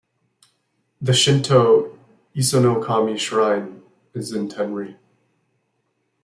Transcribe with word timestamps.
The 0.99 1.13
Shinto 1.13 1.95
Isonokami 2.35 3.19
Shrine 3.19 3.83
is 4.15 4.31
in 4.31 4.49
Tenri. 4.49 4.97